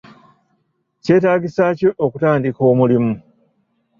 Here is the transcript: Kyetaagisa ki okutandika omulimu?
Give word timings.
Kyetaagisa 1.03 1.63
ki 1.77 1.87
okutandika 2.05 2.59
omulimu? 2.71 3.13